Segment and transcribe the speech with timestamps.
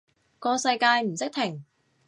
[0.39, 1.63] 個世界唔識停